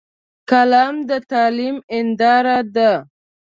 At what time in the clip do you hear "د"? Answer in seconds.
1.09-1.11